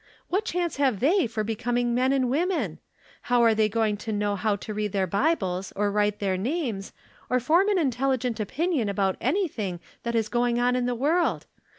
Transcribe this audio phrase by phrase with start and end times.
[0.29, 2.79] What chance have they for becoming men and women?
[3.29, 6.91] How are they going to know how to read their Bibles, or write their names,
[7.29, 11.45] or form an intelligent opin ion about anything that is going on in the world